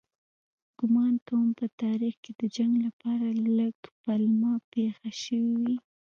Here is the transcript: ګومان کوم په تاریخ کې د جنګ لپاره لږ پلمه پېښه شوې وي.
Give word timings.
ګومان 0.79 1.13
کوم 1.27 1.47
په 1.59 1.65
تاریخ 1.81 2.15
کې 2.23 2.31
د 2.39 2.41
جنګ 2.55 2.73
لپاره 2.85 3.27
لږ 3.57 3.75
پلمه 4.03 4.53
پېښه 4.71 5.09
شوې 5.23 5.55
وي. 5.63 5.77